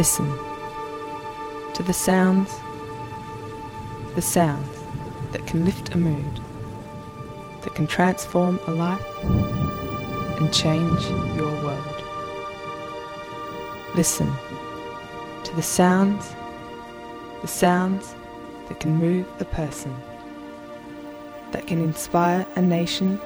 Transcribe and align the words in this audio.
Listen 0.00 0.32
to 1.74 1.82
the 1.82 1.92
sounds, 1.92 2.50
the 4.14 4.22
sounds 4.22 4.78
that 5.32 5.46
can 5.46 5.66
lift 5.66 5.94
a 5.94 5.98
mood, 5.98 6.40
that 7.60 7.74
can 7.74 7.86
transform 7.86 8.58
a 8.66 8.70
life 8.70 9.04
and 10.38 10.50
change 10.54 11.02
your 11.36 11.52
world. 11.62 12.02
Listen 13.94 14.32
to 15.44 15.54
the 15.54 15.60
sounds, 15.60 16.34
the 17.42 17.48
sounds 17.48 18.14
that 18.68 18.80
can 18.80 18.96
move 18.96 19.26
a 19.38 19.44
person, 19.44 19.94
that 21.52 21.66
can 21.66 21.78
inspire 21.78 22.46
a 22.56 22.62
nation 22.62 23.20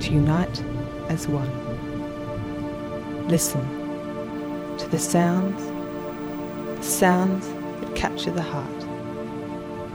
to 0.00 0.12
unite 0.12 0.62
as 1.08 1.26
one. 1.26 1.48
Listen 3.28 3.64
to 4.76 4.86
the 4.88 4.98
sounds, 4.98 5.72
sounds 6.86 7.48
that 7.80 7.96
capture 7.96 8.30
the 8.30 8.40
heart, 8.40 8.80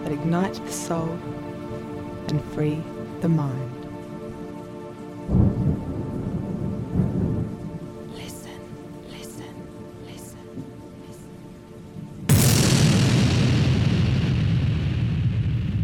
that 0.03 0.11
ignite 0.11 0.53
the 0.53 0.71
soul 0.71 1.17
and 2.27 2.43
free 2.53 2.81
the 3.21 3.29
mind. 3.29 3.71
Listen, 8.13 8.59
listen, 9.09 9.53
listen, 10.05 10.65
listen. 11.07 11.29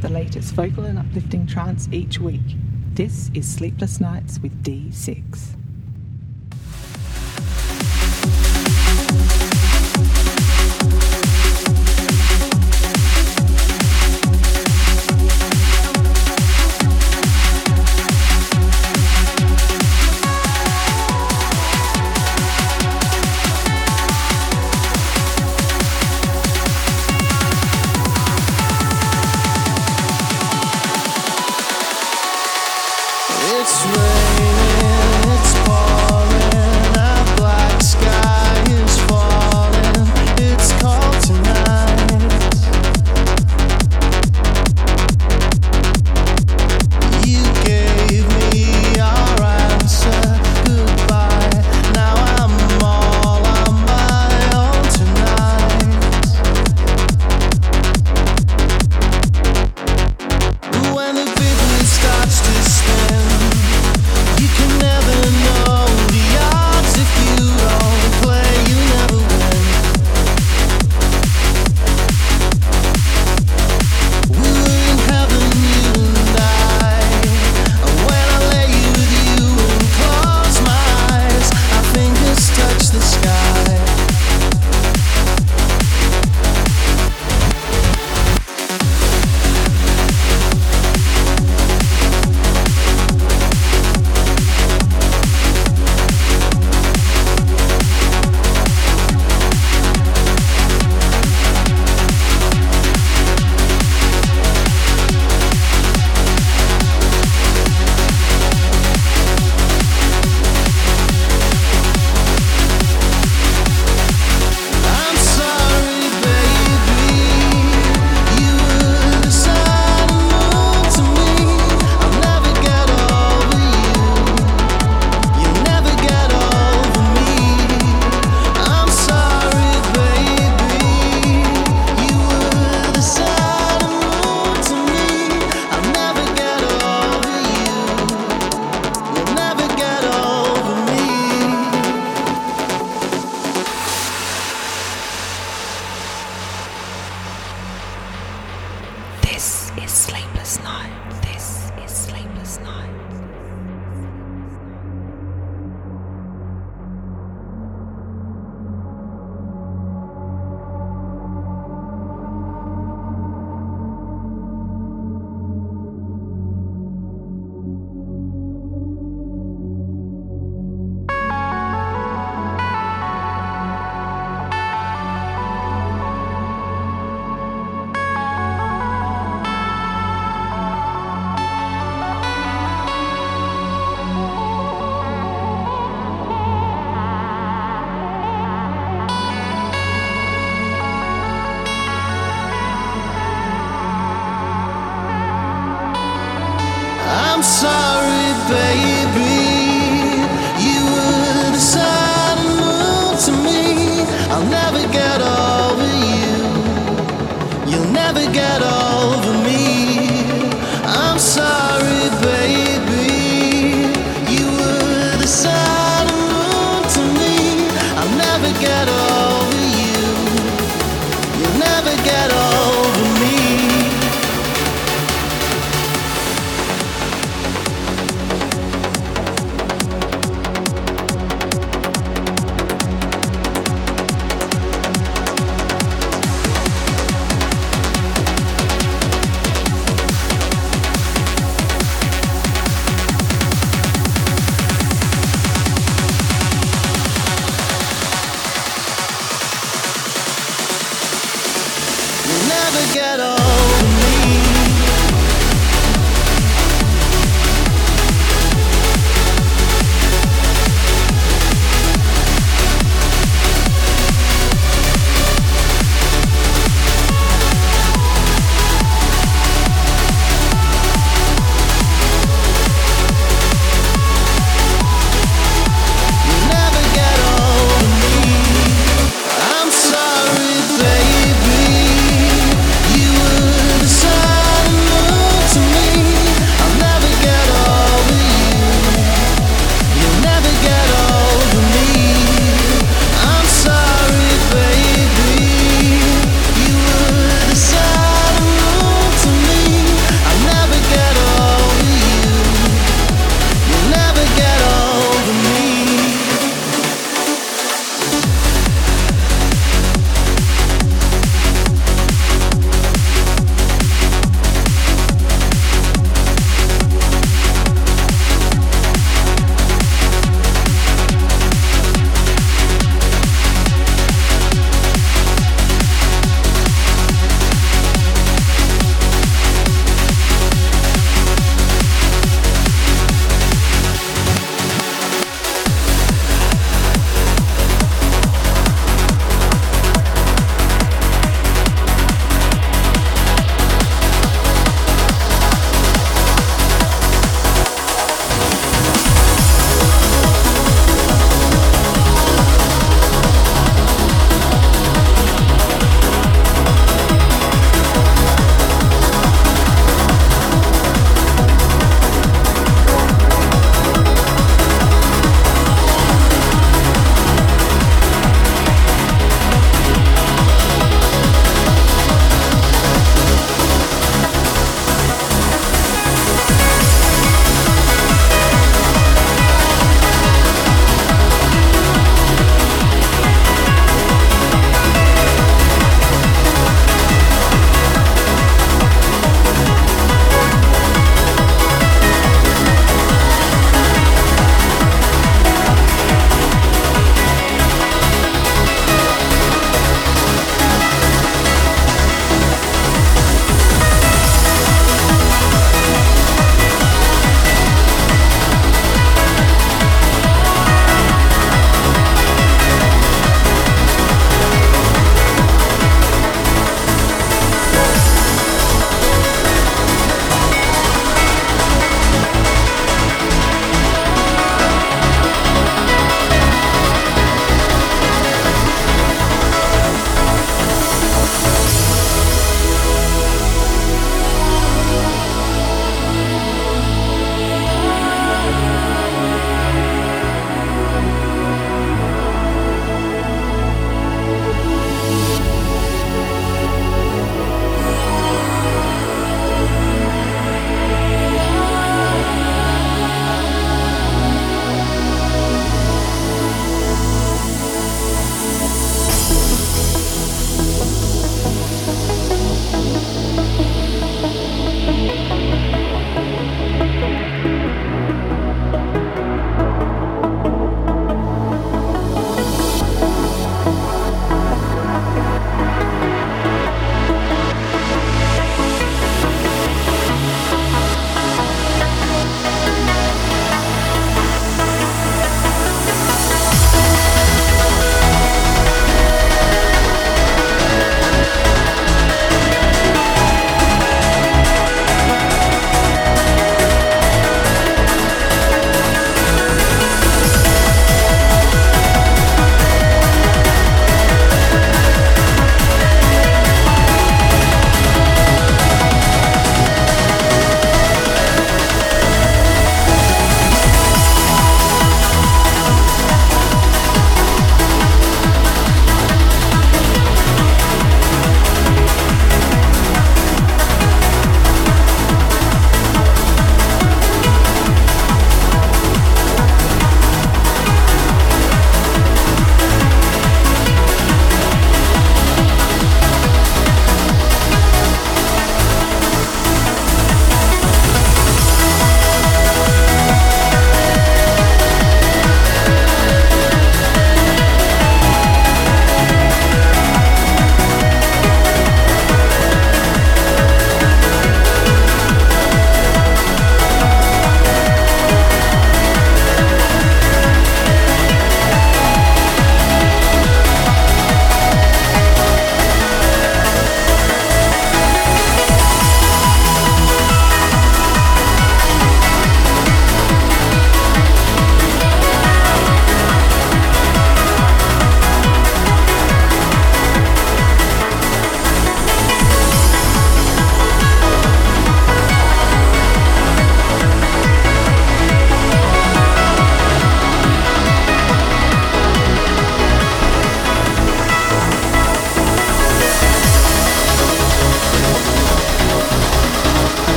The 0.00 0.08
latest 0.08 0.54
vocal 0.54 0.84
and 0.84 0.98
uplifting 0.98 1.46
trance 1.46 1.86
each 1.92 2.18
week. 2.18 2.40
This 2.94 3.30
is 3.34 3.46
Sleepless 3.46 4.00
Nights 4.00 4.38
with 4.38 4.62
D6. 4.62 5.63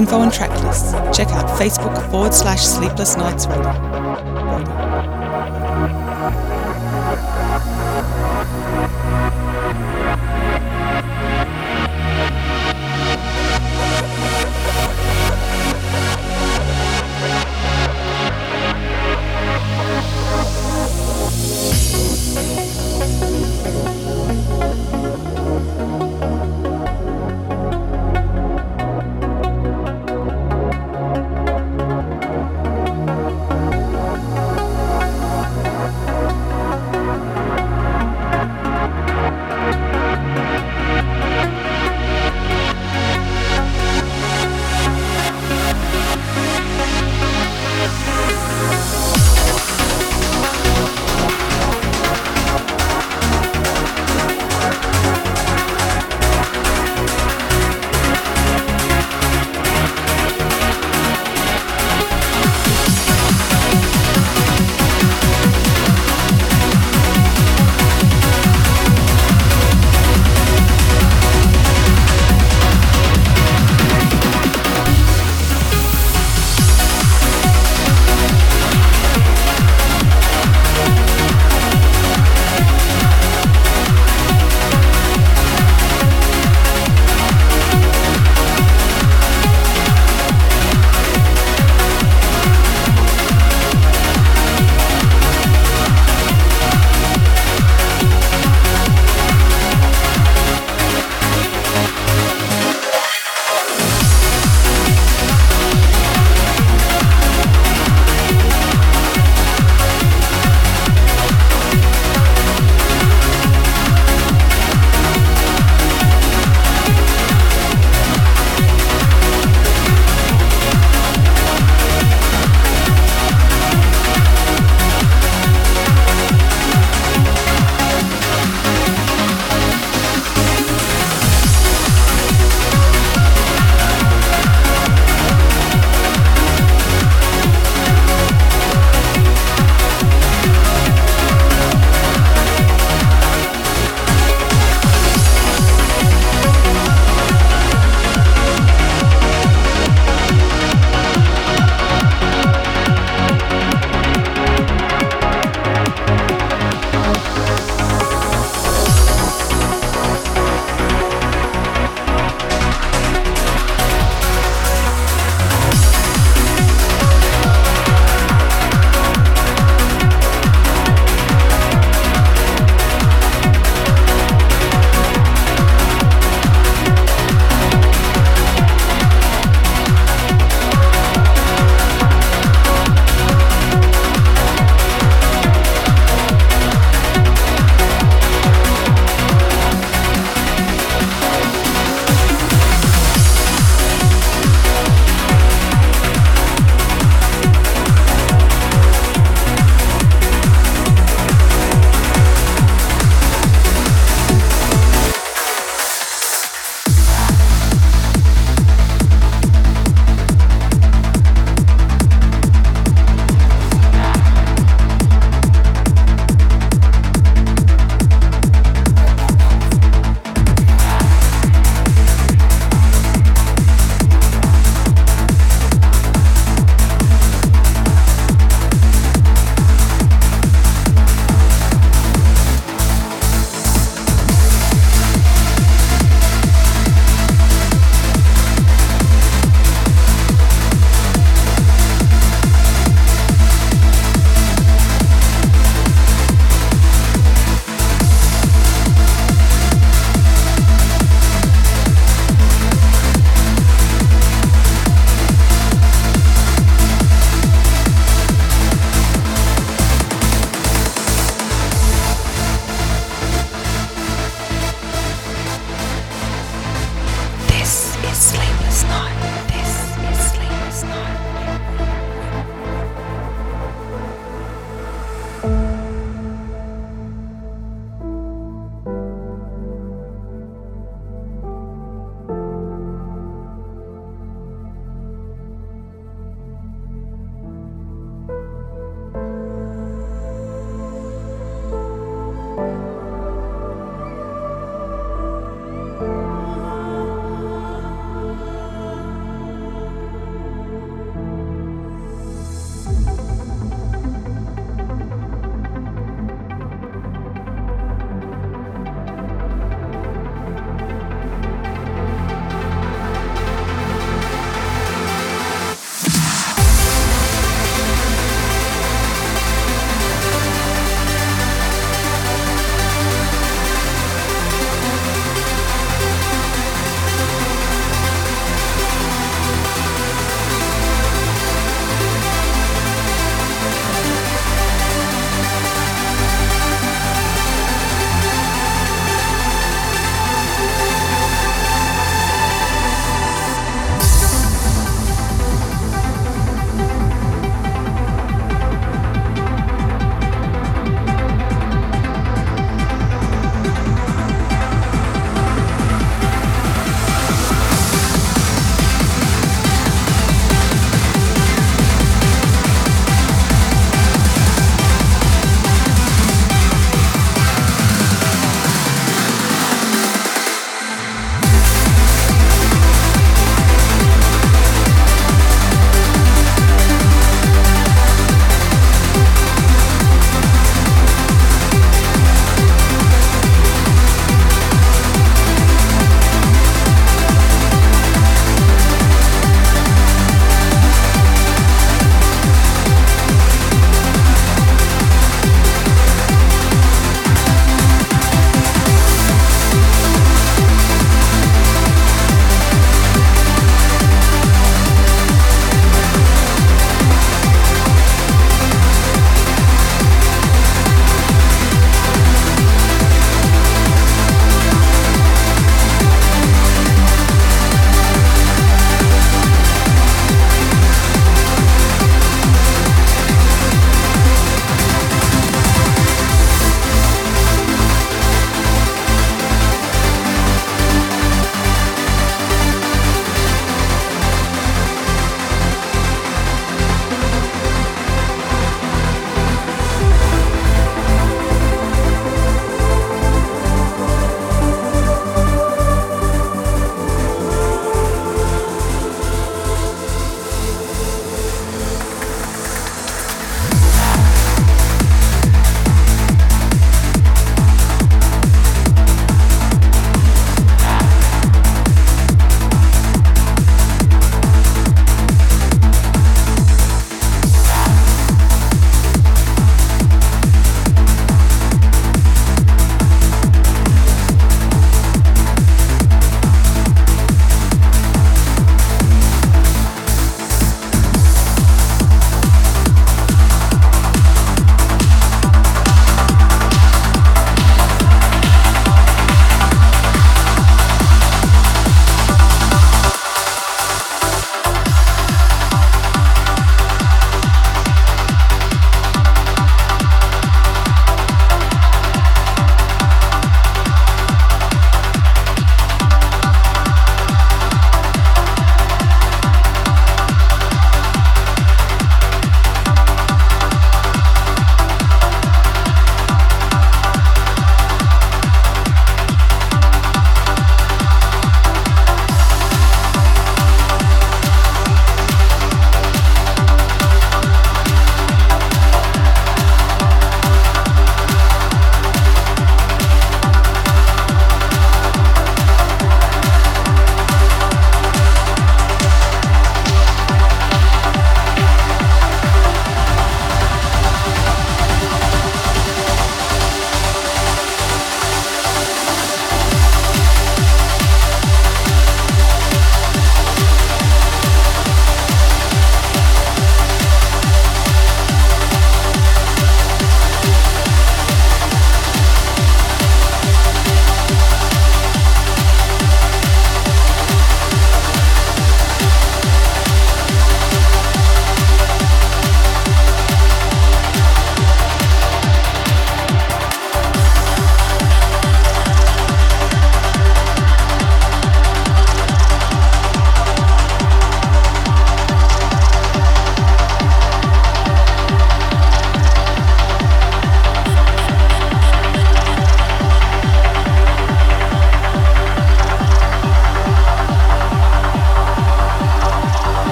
Info 0.00 0.22
and 0.22 0.32
track 0.32 0.50
lists, 0.62 0.92
check 1.14 1.28
out 1.28 1.46
Facebook 1.60 2.10
forward 2.10 2.32
slash 2.32 2.62
Sleepless 2.64 3.18
Nights 3.18 3.46
Radio. 3.46 3.89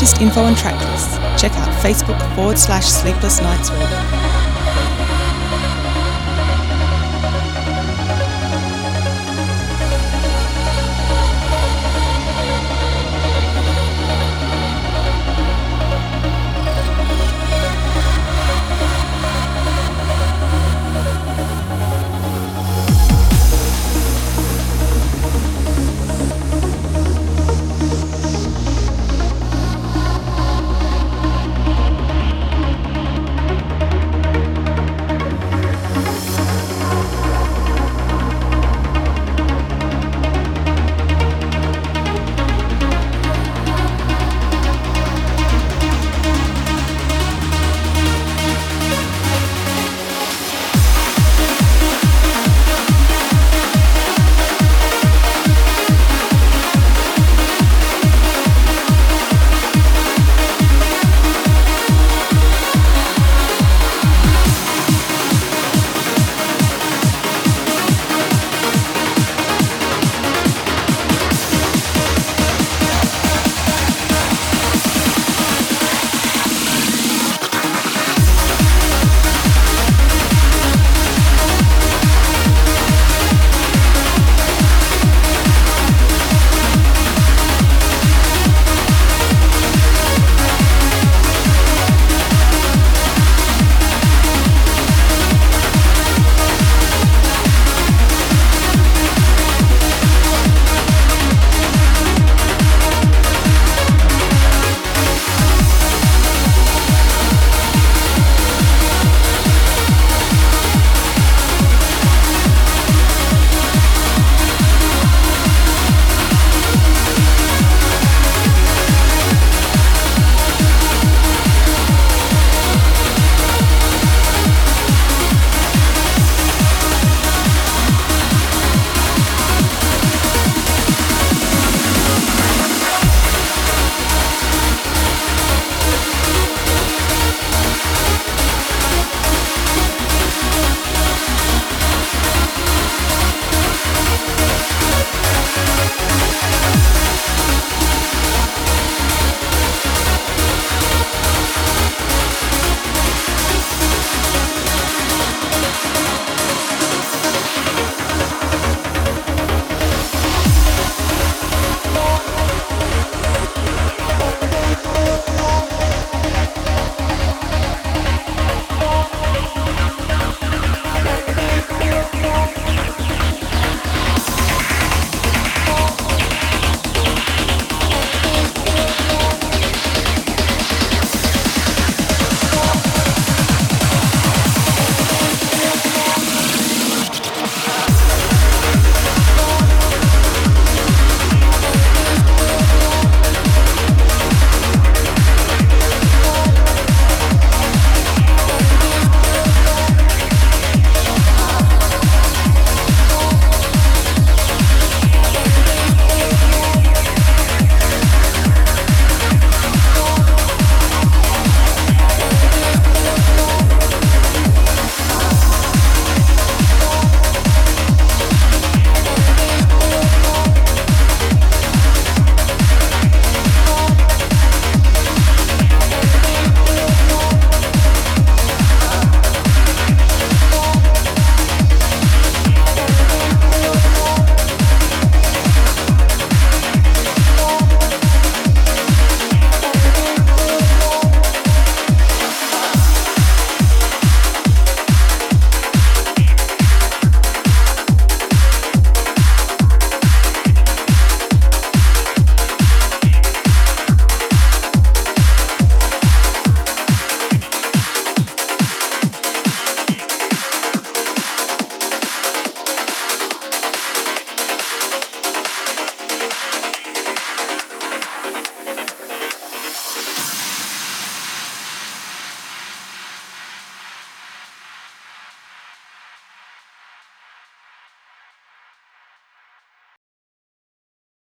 Latest 0.00 0.22
info 0.22 0.46
and 0.46 0.56
track 0.56 0.80
lists, 0.90 1.18
check 1.40 1.52
out 1.58 1.68
Facebook 1.84 2.18
forward 2.34 2.58
slash 2.58 2.86
Sleepless 2.86 3.42
Nights 3.42 3.70
Radio. 3.70 4.19